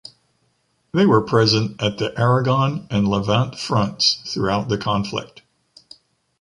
They 0.95 1.05
were 1.05 1.21
present 1.21 1.79
at 1.79 1.99
the 1.99 2.19
Aragon 2.19 2.87
and 2.89 3.07
Levant 3.07 3.59
fronts 3.59 4.15
throughout 4.33 4.67
the 4.67 4.79
conflict. 4.79 5.43